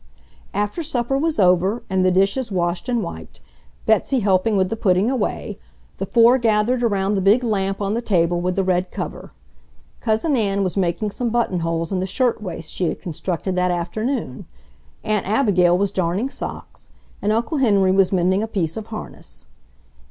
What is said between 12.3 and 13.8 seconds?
waist she had constructed that